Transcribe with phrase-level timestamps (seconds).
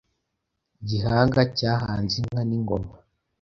[0.89, 2.91] Gihanga cyahanze inka n’ingoma